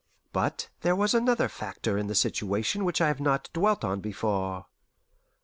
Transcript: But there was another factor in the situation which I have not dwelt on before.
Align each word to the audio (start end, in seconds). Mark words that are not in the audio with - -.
But 0.33 0.69
there 0.79 0.95
was 0.95 1.13
another 1.13 1.47
factor 1.47 1.95
in 1.95 2.07
the 2.07 2.15
situation 2.15 2.85
which 2.85 3.01
I 3.01 3.07
have 3.07 3.19
not 3.21 3.51
dwelt 3.53 3.83
on 3.83 4.01
before. 4.01 4.65